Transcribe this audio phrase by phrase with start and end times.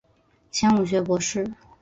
[0.51, 1.53] 迁武学博士。